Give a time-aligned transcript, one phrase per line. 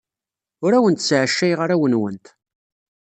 [0.65, 2.25] Ur awent-sɛacayeɣ arraw-nwent.